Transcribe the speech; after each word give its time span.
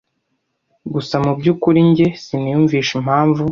gusa 0.93 1.15
mubyukuri 1.23 1.79
njye 1.89 2.07
siniyumvisha 2.23 2.91
impamvu 2.99 3.43